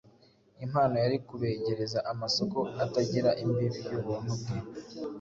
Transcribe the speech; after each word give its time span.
impano 0.65 0.95
yari 1.03 1.17
kubegereza 1.27 1.99
amasoko 2.11 2.59
atagira 2.83 3.29
imbibi 3.43 3.81
y’ubuntu 3.91 4.31
bwe. 4.39 4.53